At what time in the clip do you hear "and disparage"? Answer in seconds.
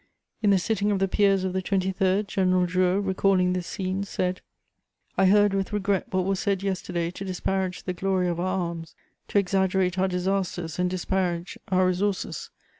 10.79-11.59